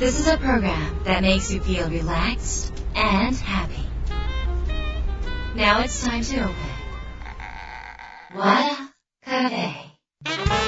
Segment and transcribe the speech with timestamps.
[0.00, 3.84] This is a program that makes you feel relaxed and happy.
[5.54, 6.56] Now it's time to open.
[8.34, 8.92] Wada
[9.22, 10.59] Cafe.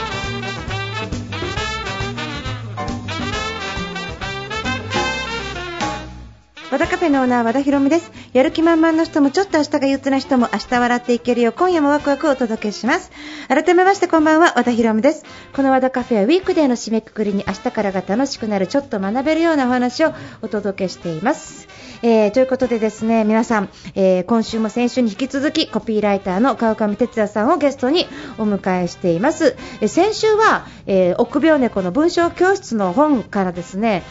[6.72, 8.10] 和田カフェのオーナー和田博美です。
[8.32, 11.50] やる気満々の人もちょっと明日が憂鬱な人も明日笑っていけるよ。
[11.50, 13.12] う今夜もワクワクをお届けします。
[13.48, 15.26] 改めましてこんばんは和田博美です。
[15.54, 21.68] この和田カフェはウィークデーの締めくくりに明日からが楽しくなるちょっと学べるようなお話をお届けしています。
[22.00, 28.06] えー、ということでですね皆さん、えー、今週も先週に引き続きコピーライターの川上哲也さんをゲストに
[28.38, 34.02] お迎えしています、えー、先週は、えー、臆病猫の文章教室の本からですね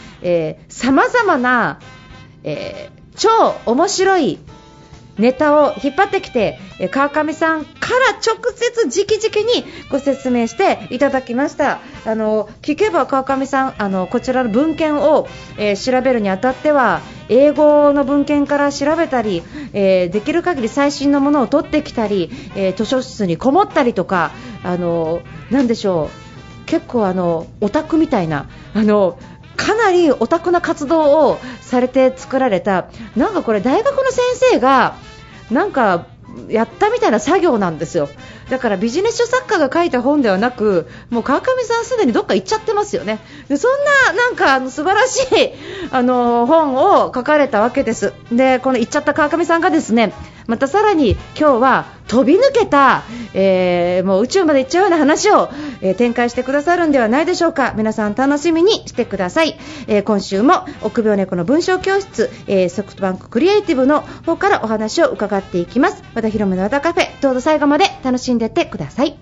[0.70, 1.80] さまざまな
[2.44, 4.38] えー、超面白い
[5.18, 11.80] ネタを引っ張ってきて、え川上さんから直接直々にご説明していただきました。
[12.06, 19.42] あの聞けば川上さんあのこちらの文献を、えー、調べるにあたっては英語の文献から調べたり、
[19.74, 24.32] えー、できる限り最新のものを取ってきたり、えー、図書室にこもったりとか
[24.64, 26.22] あのなでしょう。
[26.64, 29.18] 結構あのオタクみたいなあの
[29.64, 34.20] かなりオタクな活動をされて作られたなんかこれ大学の先
[34.52, 34.96] 生が
[35.50, 36.06] なんか
[36.48, 38.08] やったみたいな作業なんですよ。
[38.52, 43.18] だからビジネス書作家が書いた本ではなくもう川上さんすでにどっか行っちゃってますよね。
[43.48, 43.70] でそん
[44.12, 45.52] ななんかあの素晴らしい
[45.90, 48.12] あの本を書かれたわけです。
[48.30, 50.12] でこの行っちゃった川上さんがですね
[50.46, 55.48] またさらに今日は飛び抜けた、えー、もう宇宙まで行っちゃうような話を、
[55.80, 57.72] えー、展開してくださるんではないでしょうか。
[57.74, 66.02] 皆さん楽しみにしてください、えー、今週も臆病猫の文章教室、えソフトバンククリエイティブの方からお話を伺っていきます。
[66.14, 69.16] 和田博美の和田カフェどうぞ最後まで楽しんでってください。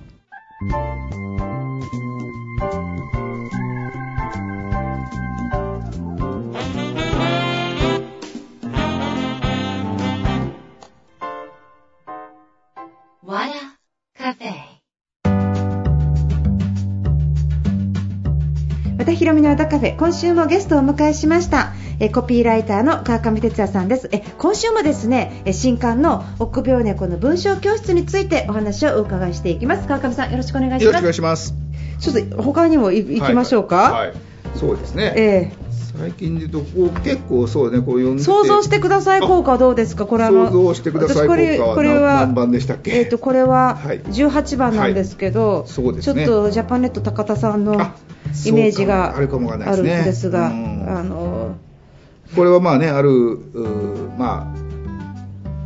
[19.10, 21.72] 和田博美の和田カフェ今週もゲストをお迎えしました。
[21.98, 24.08] えコピーライターの川上哲也さんです。
[24.12, 29.88] え今週もですねえ新刊の臆病猫の文章教室についてお話をお伺いしていきます。
[29.88, 30.84] 川上さんよろしくお願いします。
[30.84, 31.54] よろしくお願いします。
[31.98, 34.16] ちょっと他にも行きましょうか、はい、はい、
[34.54, 35.12] そうですね。
[35.16, 40.06] えー最近で言うとこう結構そうねこう読んで想像してください効果どうですか？
[40.06, 41.28] これは想像してください
[41.58, 42.92] 効果は何番でしたっけ？
[42.92, 50.50] えっ、ー、とこれは18番なんですけど、はい、そうですね、ちょっとジャパネット高田さんのイメージがあるんですが、あ
[51.02, 51.56] の
[52.36, 53.38] これはまあねある
[54.16, 54.69] まあ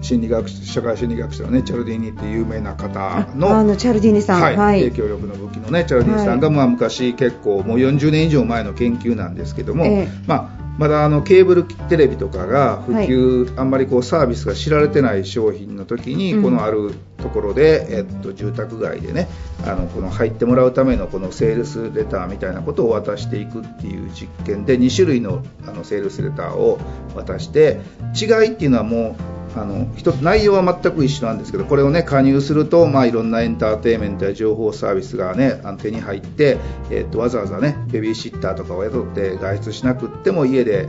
[0.04, 19.28] 心理学社会心理学者のねチャルディーニっていう有名な方のあのチャルディーニさん、はいはい、影響力の武器のねチャルディーニさんが、まあ昔結構もう40年以上前の研究なんですけども、えー、まあまだあのケーブルテレビとかが普及、はい、あんまりこうサービスが知られてない商品の時に、このあるところで、えっと、住宅街でね
[19.64, 26.78] あのこの入ってもらうためのこのセールスレターみたいなことを渡していくっていう実験で2種類のあのセールスレターを
[27.14, 27.80] 渡して
[28.20, 36.58] 違いっていうのはもうあの一つ内容は全く一緒なんですけどこれをね加入すると、まあ、いろんなエンターテインメントや情報サービスがねあの手に入って、
[36.90, 40.88] えー、っとわざわざねベビーシッターとかを雇って外出しなくっても家で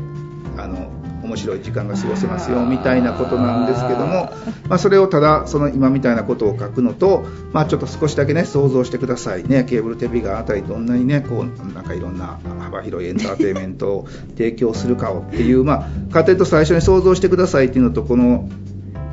[0.57, 0.89] あの
[1.25, 4.31] 面白い時間が過ごせますよみたいなことなんですけども、
[4.69, 9.63] まあ、それをただその今みたいなことを書くのと、まあ、ちょっと少しだけね想像してくださいね。
[9.63, 18.49] ケーブルテレビがあたりどんなにねこうなんかいろんな幅広いエンターテインメントを提供するかをっていう、まあ、家庭と最初に想像してくださいっていうのとこの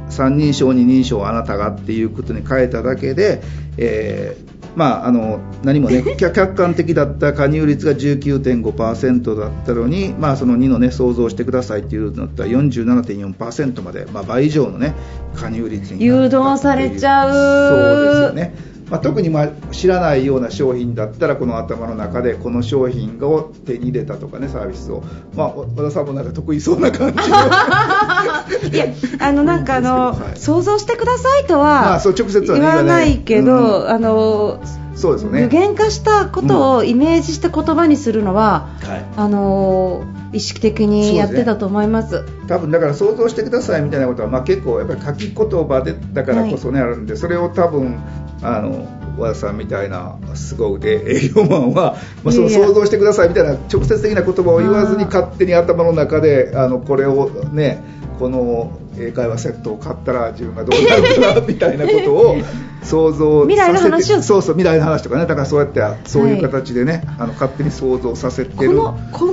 [0.08, 3.42] 三人称二人称あなたがっていうことに変えただけで、
[3.78, 14.94] えーまあ、あの何もね 客観的だった加入率が19.5%だったのに、まあ、その2のね想像してくださいっていうのだったら47.4%まで、まあ、倍以上のね
[15.34, 17.32] 加入率に誘導されちゃう。
[17.32, 25.02] そうですよねまあ、特にまあ知らないような商品だったらこの頭の中でこの商品を手に入れたとかねサービスを、
[25.34, 27.16] まあ、和田さんもなんか得意そうな感じ
[28.68, 28.84] いや
[29.18, 34.60] あのなんかあの、 はい、想像してくださいとは、まあ、そう直接は、言わないけど、うん、あの
[34.94, 35.48] そうですよね。
[35.48, 48.00] 具現化したことをイメージした言葉にするのは、うんはい、あの意識的にやってたと思います、ね、多分だから想像してくださいみたいなことは、まあ、結構やっぱり書き言葉でだからこそね、はい、あるんでそれを多分
[48.42, 48.86] あの
[49.18, 57.82] 和田さんみたいな凄腕営業マンは、まあ、その想像してくださいみたいな直接的な言葉を言わずに勝手に頭の中であのこれをね
[58.18, 62.36] この英会話セットを買ったら自分がどうなるかなみたいなことを
[62.82, 64.22] 想像未来の話を。
[64.22, 65.26] そうそう未来の話とかね。
[65.26, 68.78] だからそうやってそういう形でね、はい、あの勝手に想像させてる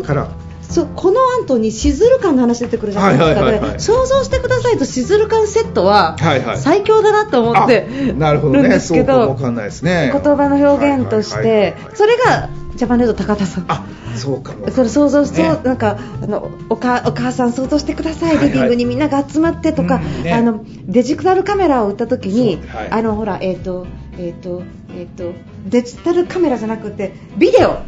[0.03, 0.29] から
[0.69, 6.15] そこの後にしずる感の話出てくるじゃないですか、はいはいはいはい、想像してくださいとしずる感セットは
[6.57, 10.11] 最強だなと思ってなるほど、ね、そうかもかんないですね。
[10.13, 13.65] 言葉の表現として、それがジャパネット高田さん。
[13.67, 13.83] あ
[14.15, 23.87] そうかそれ想像して、ね、なんかあのおかお母さん想像してください、リビングにみんなが集まってとか、うんね、あのデジタルカメラを売った時に、はい、あのほらえっ、ー、と
[24.17, 25.33] えっ、ー、とえっ、ー、と
[25.67, 27.79] デジタルカメラじゃなくてビデオ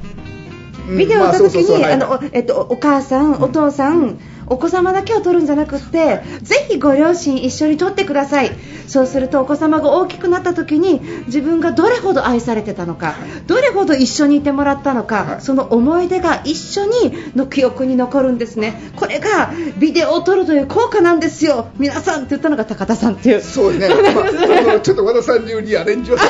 [0.87, 4.19] ビデオを撮った時に、あの、えっと、お母さん、お父さん、
[4.51, 8.51] お子様だけを撮るんじゃなくってぜひご両親一緒に撮ってください。
[8.87, 13.15] そうするとお子様が大きくなった時に自分がどれほど愛されてたのか
[13.47, 18.91] どれほど一緒にいてもらったのかその思い出が一緒にの記憶に残るんですね。
[18.97, 21.69] これがビデオを撮るという効果なんですよ。
[21.77, 23.41] 皆さんって言ったのが高田さんっていう。
[23.41, 23.87] そうね、
[24.67, 26.29] まあ、ちょっと和田さん流にアレンジをして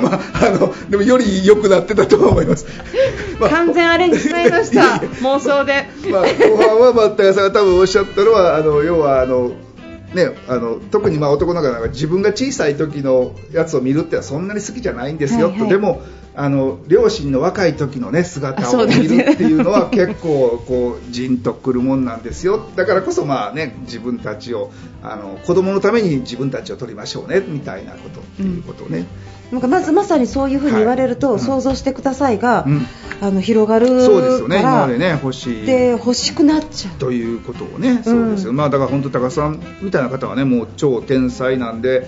[0.00, 2.66] まあ、あのでもより良くなってたと思います、
[3.38, 9.52] まあ、完全アレンジしちゃいました妄想で、まあ、後半は、まあ、高さんが多分おっしゃったのはあの要はあの
[10.14, 16.00] ね、あの特にまあ男の子なんか自分が小さい時のやつを見るってのはそんなに好きじゃないんですよ、はいはい、とでも
[16.38, 22.60] あの両親の若い時の、ね、姿を見るっていうのは 結構こうじんとくるもんなんですよ。
[22.76, 24.70] だからこそまあ、ね、自分たちを
[25.02, 29.06] あの子供のために自分たちを撮りましょうねみたいなことっていうことね。
[29.50, 29.58] うん。
[29.58, 32.86] なんかまずまさにそういうふうに言われると、はい、想像してくださいが、うん、
[33.22, 34.60] あの広がるそうですよね。
[34.60, 35.64] 今までね欲しい。
[35.64, 36.94] で欲しくなっちゃう。
[36.96, 42.06] ということをね、そうですよ、まあだから本当高さんみたいな方はねもう超天才なんで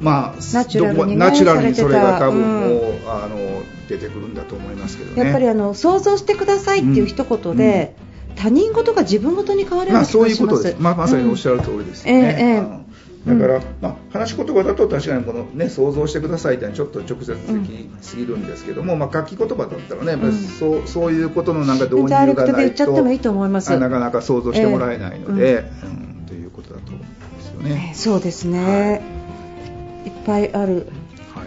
[0.00, 5.24] まあナチュラルに、ね、ナチュラルにそれが多分もう、うん、あの出てくるんだと思いますけどね。
[5.24, 7.96] やっぱりあの想像してくださいっていう一言で、
[8.36, 12.86] 他人事が自分事に変わるような気がします、まあ、そういうことです、まあ、まさにおっしゃる通りですよね、えーえー
[13.26, 22.92] だから、うん、まあ、話し言葉だと確かにこの、ね、想像してくださいってちょっと直接的すぎるんですけども、うん、まあ、書き言葉だったらね、うん、そうそういうことのなんか導入がないと
[23.80, 27.88] なかなか想像してもらえないので、えー、うんということだと思うんですよね。
[27.90, 29.02] えー、そうですね、はい、
[30.06, 30.74] いっぱいある、
[31.34, 31.46] はい、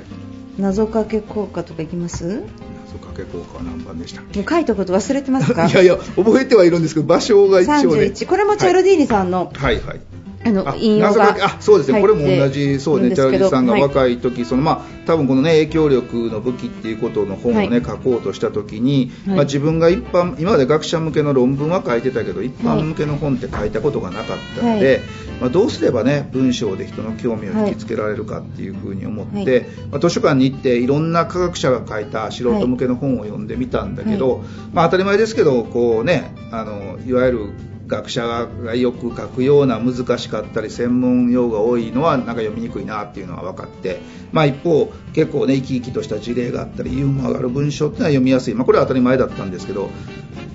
[0.59, 2.43] 謎かけ効果とかいきます？
[2.85, 5.67] 謎かけ効果は何番でしたもう書いたこと忘れてますか？
[5.67, 9.99] いやいや覚えてはいるんですけど場所が一応ねこれもチャルディーニさんの、はい、はいはい
[10.45, 25.01] あの引用があそうですね、これも同じ、そうね、チャーリーさんが若い時、はい、そのまあ多分このね影響力の武器っていうことの本をね、はい、書こうとした時に、はい、まあ自分が一般今まで学者向けの論文は書いてたけど一般向けの本って書いたことがなかったので、
[25.41, 34.43] まあどうすればね文章で人の興味を引きつけられるかっていうふうに思って、まあ図書館に行っていろんな科学者が書いた素人向けの本を読んでみたんだけど、
[34.73, 43.99] まあ当たり前ですけどこうねあのいわゆる学者がよく書くような難しかったり専門用が多いのはなんか読みにくいなっていうのは分かって、
[44.31, 49.89] まあ、一方結構ね生き生きとした事例があったりユーモアがある文章っていうのは読みやすい、まあ、これは当たり前だったんですけど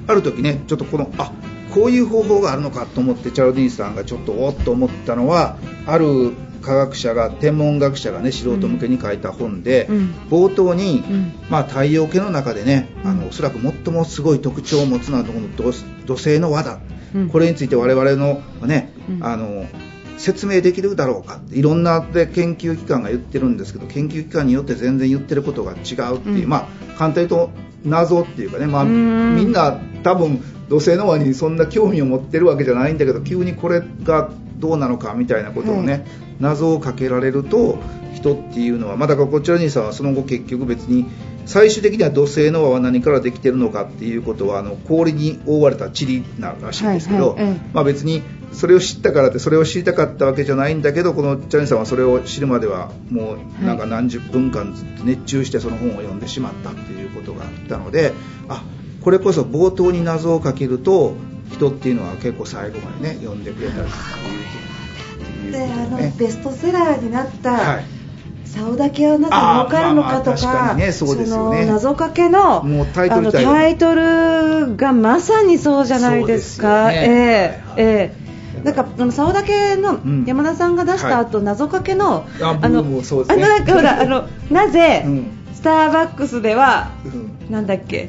[0.07, 1.33] ある時ねちょっとこのあ
[1.75, 6.33] こういう方法があるのかと思ってチャルディーンさんがちょっとおっと思ったのはある
[6.63, 16.81] 科学者が天文学者がね素人向けに書いた本で、うん、冒頭に、うん、まあ、太陽系の中でね、あのおそらく最もすごい特徴を持つのは土星の輪だ
[17.31, 19.67] これについて我々のね、あの
[20.17, 21.41] 説明できるだろうか。
[21.51, 27.51] いろんなで研究機関が言ってるんですけど研究機関によって全然言ってることが違うっていう、うん、まあ簡単に言うと
[27.85, 36.07] 謎っていうかね、まあ、みんな多分土星の輪にそんな興味を持ってるわけじゃないんだけど急にこれがどうなのかみたいなことをね、
[36.39, 37.79] うん、謎をかけられると
[38.15, 41.07] 人っていうのはまあ、だからこちらにさんはその後結局別に
[41.47, 58.13] 最終的には土星の輪は何からできてるのかっていうことはあの氷に覆われた塵ならしいんですけど、はいはい、まあ、別にそれを知ったからってそれを知りたかったわけじゃないんだけどこのチャンさんはそれを知るまではもうなんか何十分間ずっと熱中してその本を読んでしまったっていうことがあったので
[58.49, 58.65] あ
[59.05, 61.15] これこそ冒頭に謎をかけると
[61.53, 63.91] 人っていうのは結構最後までね読んでくれたりっ
[65.43, 65.53] ていう。
[65.53, 67.85] で、あのベストセラーになった、はい。
[68.47, 74.77] 竿だけはなぜ儲かるのかとか、ね、その謎かけのタイあのタイトル。
[74.77, 76.89] がまさにそうじゃないですか。
[76.91, 78.25] すね、えー、えー
[78.65, 88.09] なんかあの竿だけの山田さんが出した後、うん、謎かけの、あの、ね、あのなんかほらあのなぜ、うん、スターバックスでは、うん、なんだっけ？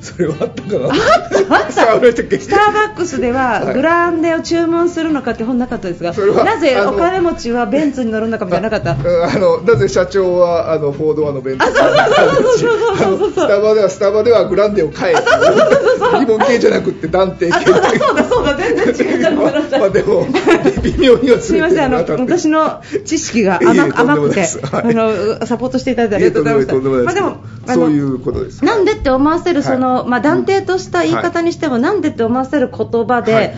[0.00, 0.86] それはあったかな？
[0.86, 1.56] あった？
[1.56, 6.12] あったスターバックスではグランデを注文するのかって本なかったですが、
[6.44, 8.92] なぜお金持ちはベンツに乗るのかみたいなかった？
[8.92, 8.96] あ
[9.38, 11.66] のなぜ社長はあのフォードアのベンツ？
[11.66, 17.64] に乗るのかスタバではスタバではグランデを買え疑問系じゃなくて断定系。
[17.66, 17.80] そう
[18.14, 20.26] だそうだ全然違うじゃんごめんなさいまあでも
[20.82, 27.22] 微妙にはすみませんあの私の知識が甘甘くて、あのサポートしていただいてありがとうございました。
[27.22, 33.54] まあでもそういうことですなんでって思わせるその、まあ断定とした言い方にしても、なんでって思わせる言葉で、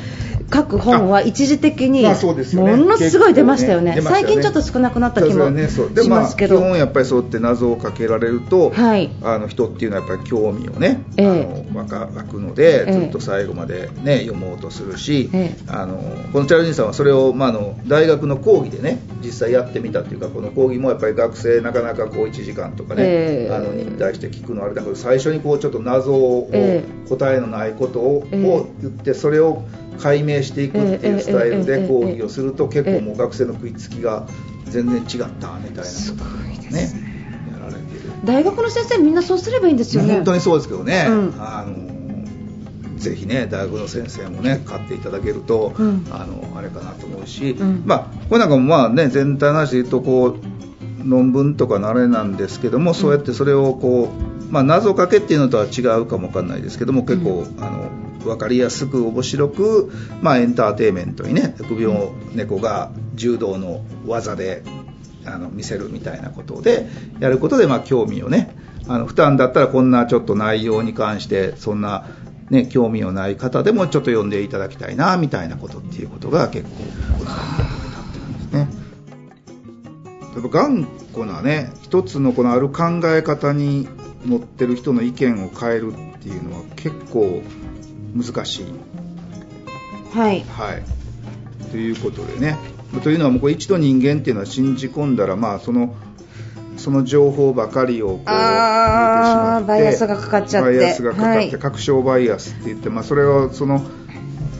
[0.53, 5.51] 各本は一時的にものすごい出ましたよね、ね最近ちょっと少なくなった気も。
[5.51, 15.97] しますけど、ね、基本やっぱりそうって謎をかけられると、はい、あの人っていうのはやっぱり興味をね、えー、あの湧くので、ずっと最後まで、ね、読もうとするし、えー、あの
[16.33, 26.51] このチャルジンさんはそれを、まあ、あの大学の講義でね実際やってみたっていうかこの講義もやっぱり学生なかなかこう1時間とかね、えー、あのに対して聞くのあれだけど最初にこうちょっと謎を、
[27.09, 29.65] 答えのないことを,、を言ってそれを
[29.99, 34.27] 解明していくっていうスタイルで講義をすると結構もう学生の食いつきが
[34.67, 36.31] 全然違ったみたいなことが
[36.71, 36.93] ね
[37.53, 38.13] やられてる。
[38.25, 40.15] 大学の先生みんなそうすればいいんですよね。
[40.15, 50.37] 本当にそうですけどね、うん、あのぜひね大学の先生もね買っていただけると、うん、あのあれかなと思うし、うん、まあこれなんかもまあね全体の話で言うとこう
[51.05, 54.09] 論文とかのあれなんですけども、そうやってそれをこ
[54.51, 57.91] う、まあ、謎かけっていうのとは違うかもわかんないですけども結構、あの
[58.25, 64.63] 分かりやすく面白く、まあ、エンターテインメントにね首を猫が柔道の技で
[65.25, 66.89] あの見せるみたいなことで
[67.21, 68.57] やることで、まあ、興味をね
[68.89, 72.07] あの普段だったらこんなちょっと内容に関してそんな、
[72.51, 76.71] ね、興味のない方でもちょっと読んでいただきたいなみたいなことっていうことが結構
[77.19, 77.82] このたってるんですね。
[80.35, 83.89] やっぱ頑固なね一つのこのある考え方に
[84.25, 87.43] 持ってる人の意見を変えるっていうのは結構
[88.15, 88.67] 難しい。
[90.15, 90.83] はい、はい、
[91.71, 92.57] ということでね。
[93.03, 95.95] というのはもう一度人間っていうのは信じ込んだらまあその
[96.77, 103.83] その情報ばかりをこう入れてしまってバイアスがかかっちゃってバイアスがかかって、はい、確証バイアスって言って、まあ、それをその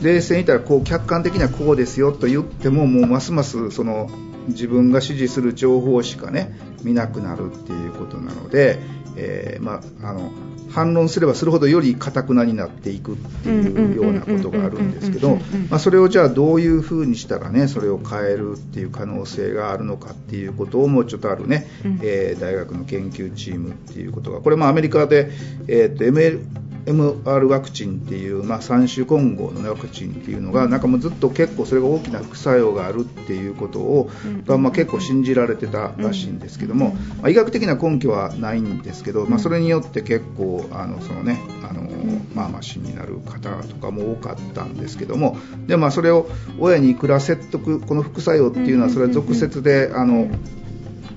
[0.01, 4.09] 冷静に言ったらこう客観的にはこうですよと言ってももうますますその
[4.47, 8.79] 自分が支持する情報しかね見なくなるっていうことなので、
[9.15, 10.31] えー、まあ、あの
[10.73, 15.37] 反論すればするほどよりかたくなになっていくっていうようなことがあるんですけど、
[15.69, 21.67] まそれをじゃあどういうふうにしたらねそれを変えるっていう可能性があるのかっていうことをもうちょっとあるね、
[22.01, 25.29] えー、大学の研究チームっていうことがこれもアメリカで、
[25.67, 26.41] えー、と ML
[26.85, 34.09] MR ワクチンっていう、まあ、3種混合のワクチンっていうのがなんかもうずっと結構それが大きな副作用があるっていうことを、
[34.45, 41.89] がまあ、結構信じられてたらしいんですけども、まあ、医学的な根拠はないんですけど、まあ、それによって結構あのそのねあの、
[42.35, 45.37] まあ、マシンになる方とかも多かったんですけども
[45.67, 46.27] で、まあ、それを
[46.59, 50.27] 親にいくら説得この副作用っていうのはそれは俗説であの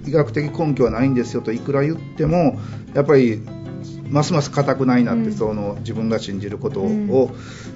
[0.07, 2.61] 医学的根拠はないんですよといくら言っても
[2.95, 3.43] やっぱり
[4.11, 7.31] ますます固くないなって、その自分が信じることを、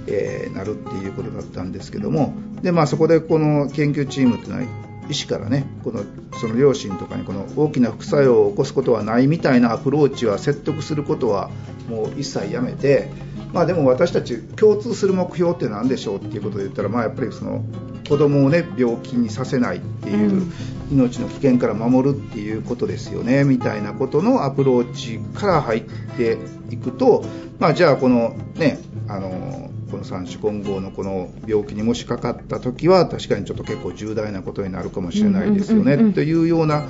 [0.07, 2.33] えー、なるっていうことだったんですけども。
[2.61, 4.67] で、まあ、そこでこの研究チームっていうのは
[5.09, 6.03] 医師からねこの
[6.39, 11.49] その両親とかにこの大きな副作用を起こすことはないみたいなアプローチは説得することは
[11.89, 13.09] もう一切やめて、
[13.53, 17.63] まあ、でも私たち共通する目標って何でしょうっていうことで言ったら、まあ、やっぱりその
[18.07, 20.51] 子供をね病気にさせないっていう
[20.91, 25.83] 命の危険から守るっていうことですよねみたいなことのアプローチから入っ
[26.17, 26.37] て
[26.69, 27.23] いくと、
[27.59, 36.87] まあ、じゃあこのねあのこの三種混合のこの病気にもしかかった時は確かにちょっと結構重大なことになるかもしれないですよねというような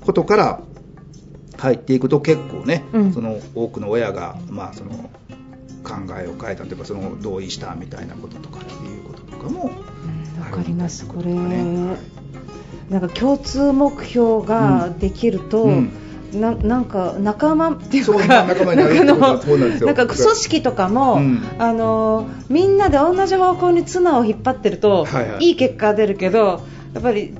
[0.00, 0.60] ことから
[1.58, 5.10] 入っていくと結構ね、うん、その多くの親が、まあ、その
[5.92, 9.70] 考えを変えたというかその同意したみたいなこととかっていうこととかも
[10.40, 11.06] わ、かります。
[11.06, 15.92] これ、なんか共通目標ができると、うん。
[16.32, 19.12] うん、ななんか仲間っていうか仲間になるな
[19.92, 26.62] んか組織とかも、うん、あのみんなで同じ方向に綱を引っ張ってると、はいはい、いい結果が出るけど
[26.94, 27.34] やっぱり違う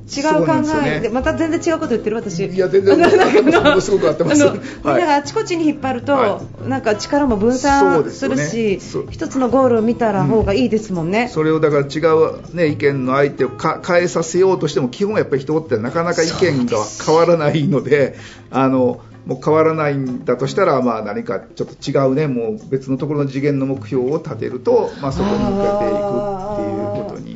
[0.47, 0.53] 考
[0.85, 1.01] え。
[1.01, 2.47] で、ね、また全然違うこと言ってる私。
[2.47, 2.97] いや全然
[3.83, 4.45] すごく合ってます。
[4.45, 4.55] みん
[4.85, 18.17] ながあちこちに引っ張ると、はい、なんか力も分散するし、ね、一つのゴールを見たら方がいいですもんね、うん、それをだから違う、ね、意見の相手をか変えさせようとしても基本やっぱり人ってなかなか意見が変わらないので
[18.51, 27.32] あのもう変わらないんだとしたら、まあ、何かちょっと違うねもう別のところの次元の目標を立てると、まあ、そこに向けていくっていうことに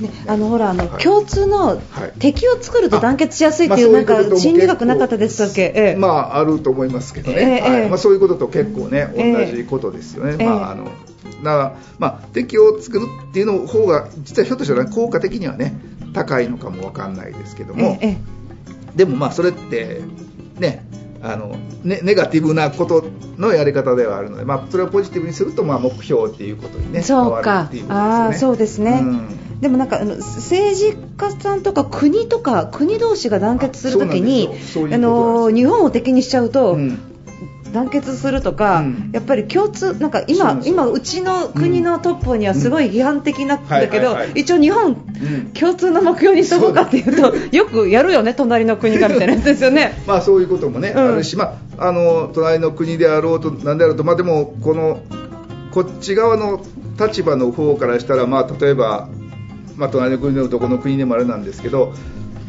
[0.00, 1.80] ね、あのほらあの、はい、共通の
[2.18, 7.88] 敵を作ると団結しやすいっていう、なんか心理学なかったでしたっけ、ええ、まああると思いますけどね、えはい。
[7.88, 10.44] まあ、そういうことと結構ね、同じことですよね。
[10.44, 10.92] まああのだか
[11.42, 15.74] らまあ、敵を作るっていうの方が実はひょっとしたら効果的にはね
[16.12, 17.98] 高いのかもわかんないですけども、
[18.96, 20.00] でもまあそれって
[20.58, 20.84] ね
[21.22, 23.04] あのネネガティブなこと
[23.36, 29.60] のやり方ではあるので、まあ、それをポジティブにすると、まあ、目標っていうことにねそうか、ね、あそうですね、うん。
[29.60, 36.98] でもなんかあの政治家さんとか国とか国同士が団結するときにあの日本を敵にしちゃうと、うん、
[37.72, 44.96] 団結するとか、うん、やっぱり共通なんか今今うちの国のトップにはすごい批判的なんだけど、一応日本、
[45.58, 50.00] 共通の目標にしとこうかっていうとよくやるよね隣の国がみたいなやつですよね。
[50.06, 55.00] まあそういうこともね、あるし、まああの隣の国であろうとなんであろうとまあでもこの
[55.70, 56.60] こっち側の
[56.98, 59.08] 立場の方からしたらまあ例えば
[59.78, 61.94] まあ、隣の国でもどこの国でもあれなんですけど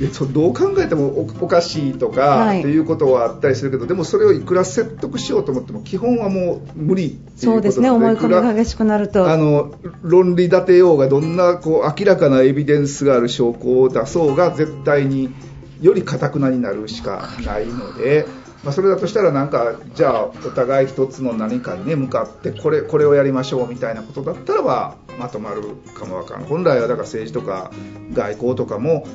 [0.08, 7.90] どう考えてもおかしいとか、はい、っていうことはあったりするけどでもそれをいくら説得しようと思っても基本はもう無理っていうことそうですね。
[7.90, 9.30] 思い込みが激しくなると。
[9.30, 15.34] あの論理立てようがどんなこう明らかなエビデンスがある証拠を出そうが絶対に
[15.82, 18.26] よりかたくなになるしかないので。
[18.64, 25.62] まあ、それだとしたらなんかじゃあお互い一つの何かに、ね、向かってこれこれをやりましょうみたいなことだったらばまとまる
[25.94, 26.44] かもわからん。
[26.44, 27.72] 本来はだから政治とか
[28.12, 29.08] 外交とかも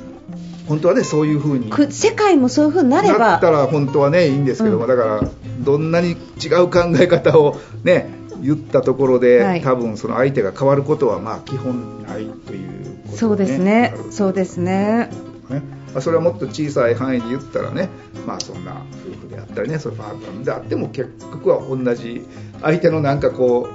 [0.68, 3.18] 本当はねそういうふうに世界もそういうふうになれば。
[3.18, 5.20] なったら本当はねいいんですけども、うん、だから
[5.60, 8.08] どんなに違う考え方をね
[8.40, 12.68] 言ったところで、はい、多分その相手が変わることはまあ基本ないという
[13.02, 13.94] こと、ね、そうですね。
[14.10, 15.10] そうですね。
[15.50, 15.62] ね。
[15.92, 17.88] まあ、それはもっと小さい範囲で言ったらね、
[18.26, 22.26] まあ、そんな夫婦であったりねそのパートナーであっても結局は同じ
[22.60, 23.68] 相手のなんかこ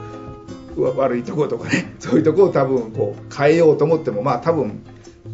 [0.76, 4.84] う悪いところとかねそういうところを多分こう変えようと思ってもまあ多分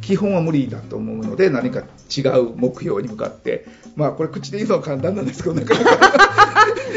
[0.02, 1.84] 基本は無理だと思うので何か
[2.16, 3.66] 違う目標に向かって。
[3.96, 6.45] まあこれ口で言うのは簡単なんですけどなかなか。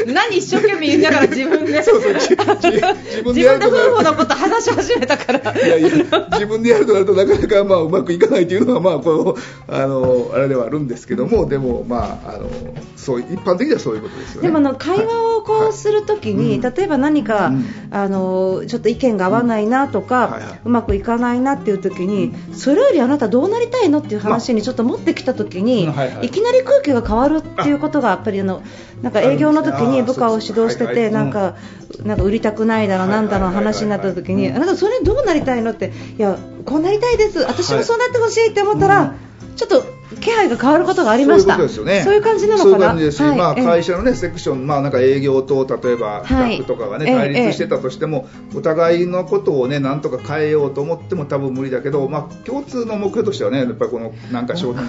[0.07, 1.83] 何一生懸命言いながら自分で。
[1.83, 5.57] そうそう自分で夫婦のこと話し始めたから。
[5.57, 5.89] いやいや
[6.31, 9.35] 自分でやるとなるとなかなかまあうまくいかないというのはまあこ
[9.67, 12.49] のあのあれではあるんですけどもでもまああの
[12.95, 14.47] そう一般的にはそういうことですよね。
[14.47, 20.31] でもの会話をこうするときに、はい、例えば何か、うん、あのちょっと意見が合わないなとか、うん。
[20.33, 28.61] はいはい、うまくいかないなっていうときに、それよりあなたどうなりたいのっていう話にちょっと持ってきたときに、まはいはい、いきなり空気が変わるっていうことがやっぱりあの
[29.01, 31.55] なんか営業の時に部下を指導してて、なんか、
[32.03, 39.13] なんか売りたくないだろ、なんだろ話になった時に、あなたそれどうなりたいのって、いや、こうなりたいです、私もそうなってほしいって思ったら、
[39.59, 39.83] ちょっと
[40.21, 41.57] 気配が変わることがありました。
[41.57, 42.01] そういうことですよね。
[42.03, 42.71] そういう感じなのかな？
[42.71, 54.85] そういう感じですし、はい、まあ会社のねセクション、まあなんか営業と例えばスタッフとかがね、はい、対立してたとしても、お互いのことをねなんとか変えようと思っても多分無理だけど、まあ共通の目標としてはね、やっぱりこのなんか商品を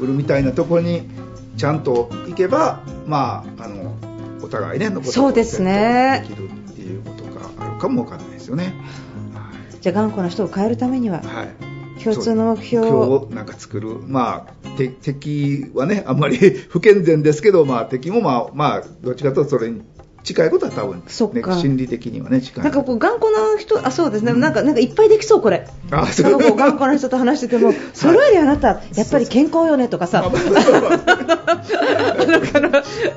[0.00, 1.02] 売るみたいなところに
[1.58, 3.94] ちゃんと行けば、まああの
[4.42, 5.62] お互いねのことをできるっ
[6.72, 8.72] ていうことがあるかもわかんないですよね。
[9.80, 11.48] じゃあ頑固な人を変えるためには、はい、
[11.98, 13.28] 共通の目標を。
[13.30, 16.36] なんか作る、まあ、敵はねあんまり
[16.70, 19.82] 不健全ですけど、まあ、敵も、まあまあ、どっちかというとそれに
[20.28, 22.64] 近いことは多分、ね、心理的にはね近い。
[22.64, 25.66] なんかこう頑固な人あそうですね、うん、なんかなんかいっぱいできそうこれ。
[25.90, 26.32] あそう。
[26.38, 28.82] こう頑固な人と話してても、 それよりあなた。
[28.94, 30.32] やっぱり健康よねとかさ、やっ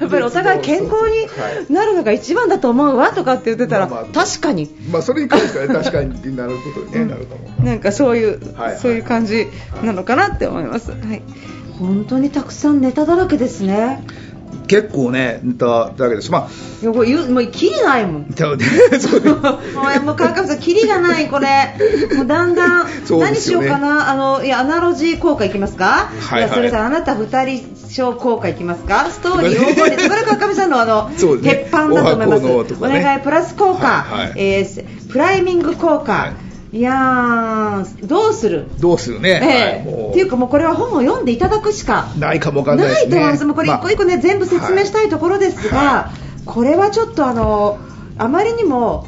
[0.09, 1.27] ぱりお互い健康に
[1.73, 4.73] なるのが一番だと思うわとかって言ってたら、まあまあ、確かに。
[4.89, 7.65] まあそれに関しては、ね、 確かになることに、ね、なると思う。
[7.65, 9.47] なんかそういう、はいはい、そういう感じ
[9.83, 11.21] なのかなって思います、はい、
[11.77, 14.03] 本当にたくさんネタだらけですね
[14.71, 16.31] 結構ね、ネタだけです。
[16.31, 16.49] まあ、
[16.81, 18.25] いやこれ言うもうキリないもん。
[18.37, 18.65] そうね。
[20.05, 21.75] もう川上さんキリがないこれ。
[22.15, 26.09] もうだんだん、ね、何しようかなあのいやアナロジー効果いきますか？
[26.21, 29.07] はい、はい、それからあなた二人称効果いきますか？
[29.11, 32.43] ストーリー黄金率これ川上さんのあの、ね、鉄板だと思います。
[32.43, 36.13] ね、お願いプラス効果、はいはい、えー、プライミング効果。
[36.13, 38.67] はいいやどうする？
[38.79, 40.09] どうするね、ええ。
[40.11, 43.09] っていうかもうこれは本を読んでいただくしかないかもわかんないですね。
[43.09, 47.77] ないと思いますこれ一個一個ね、まあ、全部説明したいところですが、はい、これはちょっとあの
[48.17, 49.05] あまりにも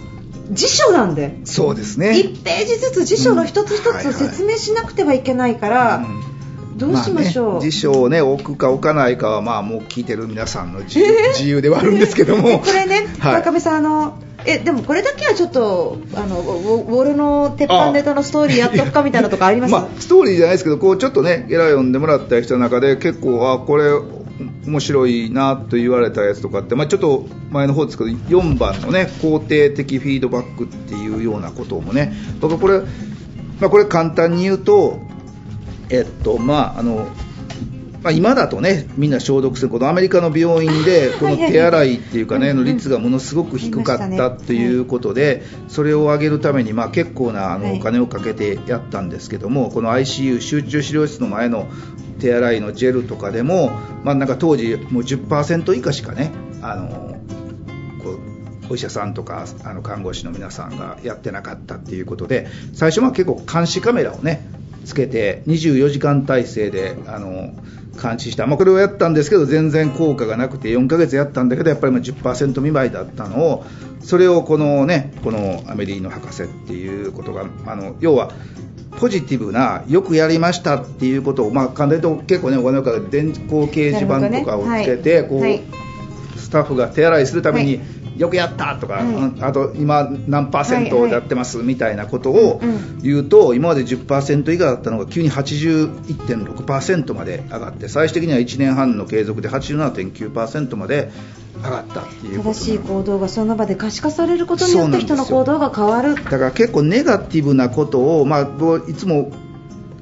[0.51, 2.11] 辞書なんでそうですね。
[2.11, 6.03] 1ページずつ辞書の一つ一つ説明しなくてはいけないから、うん。
[6.03, 6.33] はいはい
[6.75, 12.59] どうしましょう、まあね、辞書を、ね、置くか置かないかは、まあ、もう聞いてる皆さんの自由えー、自由ではあるんですけども。
[12.65, 19.71] これね、はい、中部さんあのえでもこれだけはちょっとあのウォルの鉄板ネタのストーリーやっとくかみたいなとかあります？
[19.71, 23.91] まあ、ストーリーじゃないですけどこうちょっとねゲラ読んでもらった人の中で結構あこれ
[24.65, 32.13] 面白いなと言われたやつとかって、まあ、ちょっと前の方ですけど4番のね肯定的フィードバックっていうようなこともね。
[32.39, 32.79] 僕これ、
[33.59, 34.99] まあ、これ簡単に言うと
[35.89, 37.07] えっとまああの
[38.03, 51.67] まあ、今だとねみんな消毒するこのアメリカの病院でこの手洗いっていうかねの率がものすごく低かったということでそれを上げるためにまあ結構なあのお金をかけてやったんですけどもこの ICU 集中治療室の前の
[52.19, 53.69] 手洗いのジェルとかでも、
[54.03, 57.13] まあ、なんか当時もう10%以下しかねあの
[58.69, 64.45] お医者さんとかあの看護師の皆さんがやってなかったっていうことで最初は結構監視カメラをね
[64.85, 67.53] つけて24時間体制であの
[68.01, 73.65] 監視した、まあ、これをやったんですけど全然効果がなくて4ヶ月やったんだけどやっぱり10%未満だったのを
[74.01, 78.31] それをこのねこのアメリーノ博士っていうことがあの要は
[78.99, 85.61] ポジティブなよくやりましたっていうことを、まあ、簡単に言うと結構ねお金か電光掲示板とかをつけて、ねはい、こう、はい、
[86.37, 92.61] スタッフが手洗いするために、はいよくやったとか、はい、あと今何パーセントやってますみたいなことを
[93.01, 101.11] 言うと、今まで10%以下だったのが急に81.6%まで上がって最終的には1年半の継続で87.9%まで
[101.57, 106.15] 上がったっていう正しい行動がその場で可視化されることによって人の行動が変わる。
[106.15, 108.41] だから結構ネガティブなことを、まあ、
[108.87, 109.31] いつも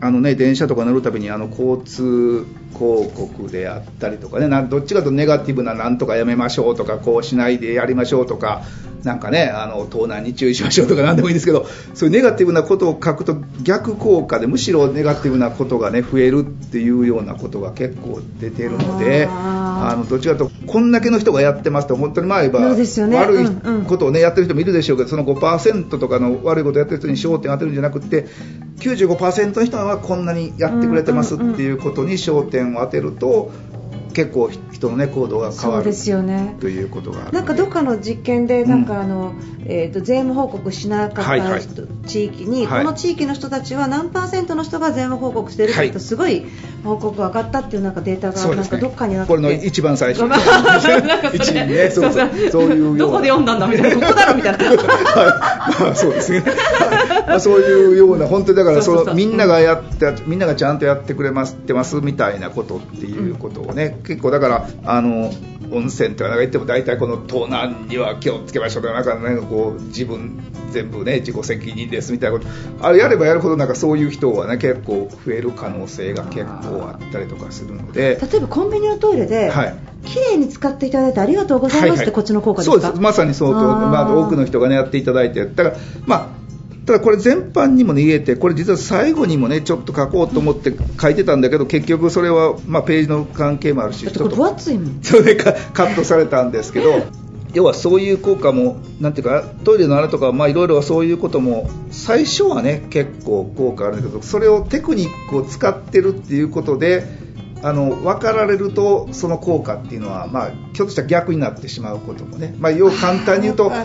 [0.03, 2.47] あのね、電車とか乗るたびにあの交通
[2.81, 8.63] 広告であったりとかねどっちかとネガティブななんとかやめましょうとかこうしないでやりましょうとか
[9.03, 28.27] なんかねあの盗難に注意しましょうとか何でもいいんですけどそういうネガティブなことを書くと逆効果でむしろネガティブなことがね増えるっていうようなことが結構出てるのであのどっちかとこんだけの人がやってますと本当にまあ言えば、ね、悪いことをねやってる人もいるでしょうけどその5%とかの悪いことをやってる人に焦点を当てるんじゃなくて
[28.81, 33.51] 95%の人はこんなにやってくれてますっていうことに焦点を当てると
[34.11, 41.61] 結構人の、ね、行動が変わるですよ、ね、ということがなんかどっかの実験でなんかあの、うん、えーと、税務報告しなかった、はいはい、
[42.07, 46.45] 地域に、はい、この地域の人たちは何パーセントの人が税務報告してるってすごい
[46.83, 50.25] 報告が上がったっていうなんかデータがなんかどっかにあって、ね、これの一番最初。
[51.33, 52.29] 一位ねそうそう。
[52.51, 54.07] そういうどこで読んだんだみたいな。
[54.07, 54.65] ここだろみたいな。
[54.65, 54.81] はい。
[55.81, 56.43] まあそうですね、
[57.27, 65.31] まあ、そういうような本当にだからそのみんながやってみんながちゃんとやってくれますってますみたいなことっていうことをね、うん、結構だからあの
[65.71, 72.85] 温泉とか言っても大体この盗難には気をつけましょうとかなんか、ね、こう自分全部ね自己責任ですみたいなこと。
[72.85, 78.19] あれやればやるほどなんかそういう人はね結構増える可能性が結構あったりとかするので。
[78.21, 82.81] 例えばコンビニのトイレで、はい、綺麗に使っていただいてありがとうございますって、はいはい、こっちの効果ですか？
[82.81, 83.01] そうです。
[83.01, 85.45] まさにそうとまあ、多くの人がねやっていただいて。
[85.45, 86.27] だからまあ
[86.85, 95.03] ただこれ全般にも、ね、言えてこれ実は最後にもねちょっと書こうと思って書いてたんだけど結局それは、まあ、ページの関係もあるしちょっと分厚いもん。
[95.03, 97.05] それでカットされたんですけど
[97.53, 107.03] 要はそういう効果もなんていうかトイレの穴とかいろいろそういうことも最初はね結構効果あるんだけどそれをテクニックを使ってるっていうことで
[107.63, 113.83] あの分かられるとその効果っていうのは、まあ、ひょっとしたら逆になってしまうこともね、まあ、要簡単に言うとあ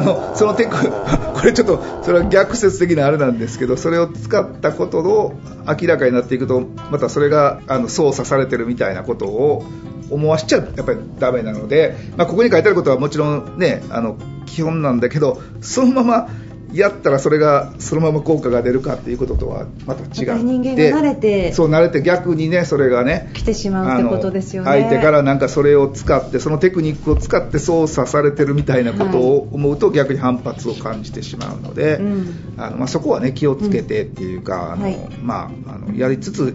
[0.00, 0.76] のそのテク
[1.34, 5.34] これちょっとそれは逆説的なあれなんですけどそれを使ったことの
[5.66, 9.64] 明らかになっていくとまたそれがあの操作されてるみたいなことを
[10.10, 16.28] 思わしちゃやっぱりダメなので、まあ、ここに書いてあることはもちろんねあの基本なんだけどそのまま
[16.72, 24.70] やったらそれがそのまま効果が出るかっていうこととはまた違って人間が慣れてそう慣れて逆にねそれがね来てしまうってことですよね。
[24.70, 32.00] 相手からなんかそれを使ってそのテクニックを使って操作されてるみたいなことを思うと逆に反発を感じてしまうので、
[32.56, 36.54] あのまあ、そこはね気をつけてっていうか、あのまあ、あのやりつつ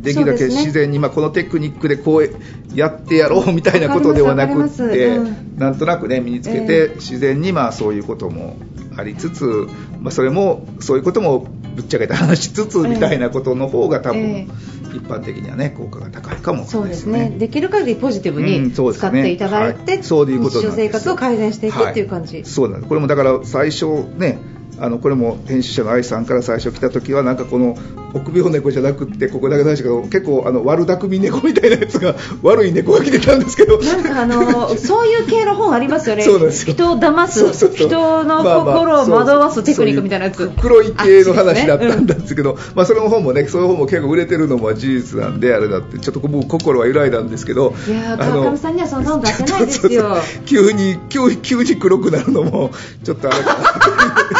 [0.00, 8.56] できるだけ自然に、ね、まあ、このテクニックでこうやってやろうみたいなことではなくって、うん、なんとなくね身につけて、自然にまあそういうことも
[8.96, 9.68] ありつつ、
[10.00, 17.30] まあ、それもそういうこともぶっちゃけて話しつつみたいなことの方が多分、えー、一般的にはね効果が高いかも、ね、そうですね。
[17.30, 22.88] できる限りポジティブに使っていただいて、うん、そう、ねはい、日常生活を改善していくっていう感じ、はい、そうなんです。
[22.88, 23.86] これもだから最初
[24.16, 24.38] ね
[24.80, 27.76] あのこれも編集者の愛さんから最初来た時はなんかこの
[28.14, 33.78] 臆病猫じゃなくてここだけ出したけど結構あの悪巧み猫みたいなやつが 悪い猫が来てたんですけど。
[33.78, 36.24] なんかあのそういう系の本ありますよね。
[36.50, 50.16] 人を騙す人の心を惑わすテクニックみたいなやつ、黒い系の話だったんですけど、ねうん、まあ、その本もねそういう本も結構売れてるのも事実なんであれだってちょっと僕心は揺らいだんですけどいや川上さんにはその本出せないですよ。
[50.46, 52.70] 急に急急に黒くなるのも
[53.04, 54.39] ちょっとあれかな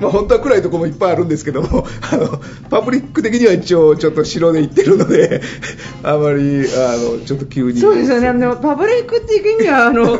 [0.00, 5.40] まあ、本当は暗いところもいっぱいあるんですけども あのパブリック的には一応ちょっと白で行ってるので
[6.02, 7.80] あまりあのちょっと急に。
[7.80, 8.28] そうですよね。
[8.28, 10.18] あのパブリック的にはあの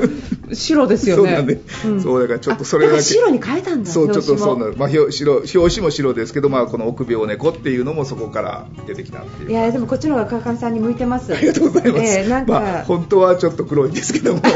[0.52, 1.22] 白ですよね。
[1.22, 3.02] そうなんで、うん、そうだからちょっとそれだけ。
[3.02, 3.90] 白に変えたんだ。
[3.90, 9.50] そうちょっとそうなまあ表白表紙も白ですけど、まあこの臆病猫っていうのもそこから出てきたっていう。
[9.50, 11.35] いやでもこっちの方が川上さんに向いてます。
[11.35, 12.04] ありがとうございます。
[12.04, 14.42] えー、なんか、まあ、本当はちょっと黒いんですけども。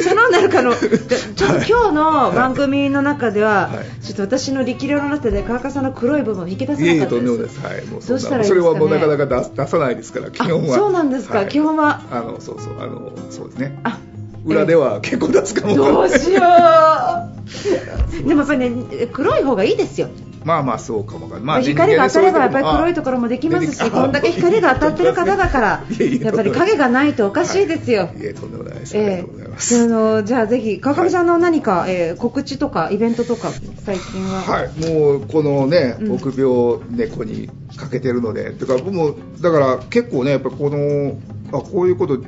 [0.00, 7.60] そのなるかの ちょっと今日の番組の中では、はい、ちょっと私の力量の中で川上さんの黒い部分を引き出せなかったです。
[7.60, 10.76] はい、もうそしたら、ね、それはもうなかなか出出さないですから基本は。
[10.76, 12.02] そうなんですか、はい、基本は？
[12.10, 13.78] あのそうそうあのそうですね。
[13.82, 13.98] あ
[14.44, 15.74] 裏では結構出すかも。
[15.74, 18.28] どうしよう。
[18.28, 20.08] でもやっぱりね黒い方がいいですよ。
[20.44, 25.84] まあまあそうかもか、まあ、光が当たればやっぱり黒いところもできますしこんだけ光が当たってる方だから
[26.20, 28.26] やっぱり影がないとおかしいですよ、い。
[28.26, 33.48] えとんでもないです、えー、あのじゃあぜひ川上さんの何か、はい、えー、告知とかイベントとか
[33.86, 34.42] 最近は？
[34.42, 34.90] はい。
[34.90, 38.50] もうこのね、臆病猫にかけてるので。
[38.50, 41.16] てか僕もだから結構ねやっぱこの
[41.58, 42.18] あこういうこと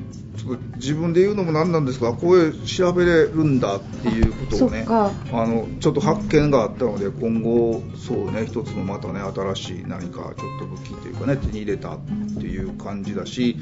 [0.76, 11.98] 自分で言うのもなんなんですがこういう調べれるんだっていうことをねあのちょっと発見があったので今後そうね一つのまたね新しい何かちょっと武器というかね手に入れたっ
[12.38, 13.56] ていう感じだし、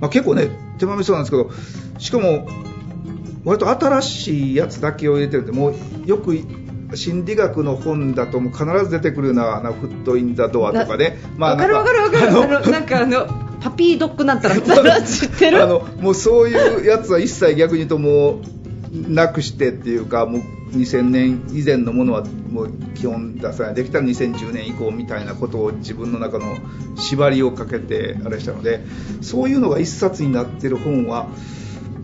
[0.00, 1.50] まあ、結構ね手間みそうなんですけど
[1.98, 2.46] しかも
[3.44, 5.74] 割と新しいやつだけを入れてるんでもう
[6.06, 6.36] よく
[6.94, 11.18] 心理学の本だとも必ず出てくるような「フット・イン・ザ・ドア」とかね。
[11.36, 12.70] まあ、かるわかるわかる。
[12.70, 14.56] なんかあのパピードッグなんたら
[15.02, 15.62] 知ってる？
[15.62, 18.42] あのもうそういうやつは一切逆に言うともう
[18.92, 23.74] なくしてっていうかもう2000年以前のものはもう基本出さない。
[23.74, 26.56] できたら2010年以降みたいなことを自分の中の
[26.96, 28.84] 縛りをかけてあれしたので
[29.20, 31.28] そういうのが一冊になってる本は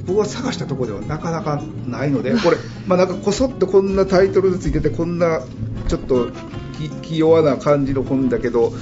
[0.06, 5.42] 僕は探したところではなかなかないので これ、まあ、なんかこそっとこんなタイトルでついててこんな
[5.88, 6.28] ちょっと
[7.02, 8.72] 気弱な感じの本だけど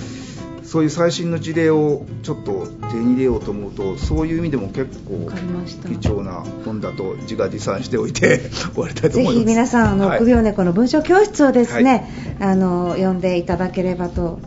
[0.66, 5.30] そういう最新の事例をちょっと手に入れようと思うとそういう意味でも結構
[6.00, 9.34] 貴重な本だと自画自賛しておいて 終わりたいと思います。
[9.34, 14.40] ぜひ皆さんあの、はい、猫の文章教室をですね、はい、あの読んでいただければと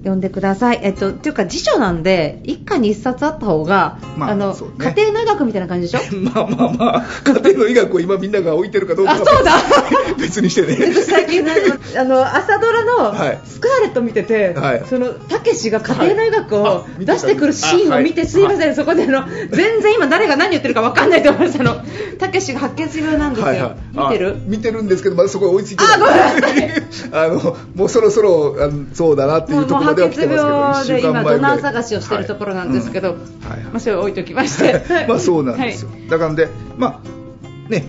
[0.00, 0.80] 読んでください。
[0.82, 6.16] えっと、っていうか辞書なんで、一家に一冊あった方が、まあ、あの、ね、家庭の医学みたいな感じでしょ？
[6.16, 9.56] まあまあまあ、家庭の医学を今みんなが置いてるかどうかあ、そうだ
[10.18, 10.92] 別にしてね。
[11.04, 11.50] 最近の、
[11.98, 21.76] あの、朝ドラのスカーレット見てて、はい、その、たけしが家庭の医学を出してくるシーンを見て、すいません、そこでの、全然今誰が何言ってるか分かんないと思いましたの。
[22.18, 23.46] たけしが白血病なんですよ。
[23.46, 24.36] はいはい、見てる？
[24.46, 25.94] 見てるんですけど、まだそこ追いついてない。
[25.94, 27.10] あ、ごめんなさい。
[27.12, 31.00] あの、もうそろそろ、あのそうだなっていうところでは来てますけど。
[31.00, 35.06] で今ドナー探しをしているところなんですけど、まあそれを置いときまして。
[35.06, 37.84] まあそうなんですよ、はい、だからでまあね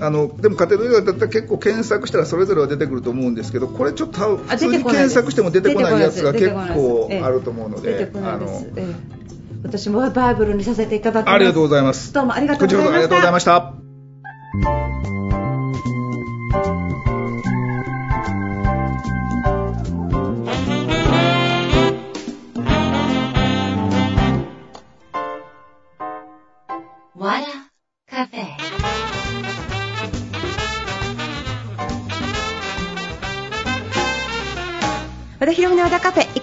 [0.00, 8.10] あのでも家庭の医学だったら結構検索したらそれぞれは出てくると思うんですけどこれちょっと普通に検索しても出てこないやつが結構あると思うので
[9.62, 11.34] 私もバイブルにさせていただきます。
[11.34, 12.14] ありがとうございます。
[12.14, 12.74] どうもありがとうご
[13.20, 13.74] ざいました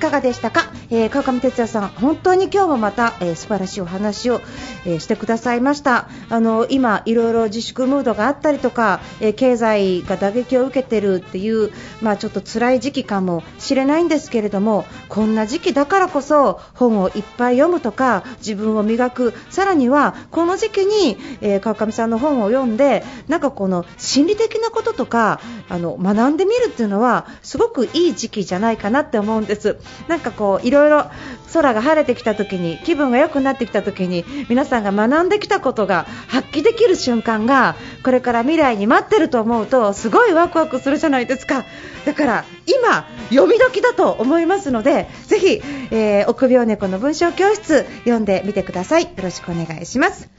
[0.07, 4.41] かがでしたか、えー、川上哲也さん本当に今日もまた、えー、素晴らしいお話を、
[4.85, 6.07] えー、してくださいました。
[6.29, 11.71] あの今いろいろ自粛ムードがあったりとか、えー、経済が打撃を受けてるっていう
[12.01, 19.33] まあちょっと辛い時期かもしれないんですけれどもこんな時期だからこそ本をいっぱい読むとか自分を磨く。
[19.49, 29.77] さらにはこの時期に、え、川上さんの本を読んでなんかこの心理的なこととかあの学んでみるっていうのはすごくいい時期じゃないかなって思うんです。
[30.07, 31.11] なんかこうろいろ
[31.53, 41.65] 空が晴れてきた時に気分が良くなってきた時に皆さんが学んできたことが発揮できる瞬間がこれから未来に待ってると思うとすごいワクワクするじゃないですか。
[42.05, 45.61] だから今読み時だと思いますのでぜひ、
[45.91, 49.03] えー、臆病猫の文章教室読んでみてください。
[49.03, 50.29] よろしくお願いします。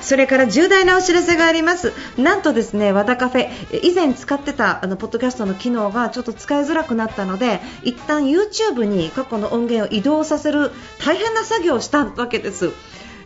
[0.00, 1.92] それから重大なお知らせがあります。
[2.16, 3.48] なんとですね、和田カフェ、
[3.82, 12.72] 以前使ってたあのポッドキャストの機能がちょっと使いづらくなったので、一旦 YouTube に過去の音源を移動させる大変な作業をしたわけです。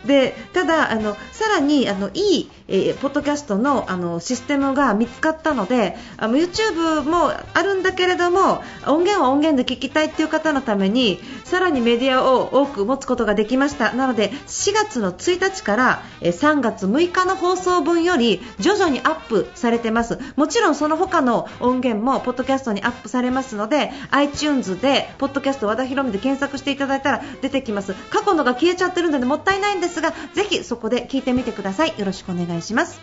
[0.06, 13.92] でただあの、さらにあのいい、えー、ポッドキャストのあのシステムが見つかったのであの YouTube もあるんだけれども音源は音源で聞きたいという方のためにさらにメディアを多く持つことができました。
[13.92, 20.18] なので4月の1日から、えー、3月6日の放送分より徐々にアップされてます。
[20.36, 27.94] もちろんその他の音源もポッドキャストにアップされますので iTunes でポッドキャスト和田博美で検索していただいたら出てきます。
[28.10, 29.91] 過去のが消えちゃってるのでもったいないんです。
[29.92, 31.98] ですがぜひそこで聞いてみてください。
[31.98, 33.00] よろしくお願いします。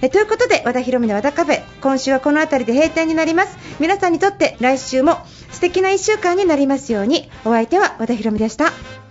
[0.00, 3.56] えということで和田博美の和田カフェ今週はこの辺りで閉店になります。
[3.78, 5.18] 皆さんにとって来週も
[5.50, 7.30] 素敵な1週間になりますように。
[7.44, 9.03] お相手は和田博美でした。